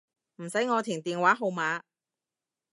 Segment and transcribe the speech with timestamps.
[0.37, 1.81] 唔使我填電話號碼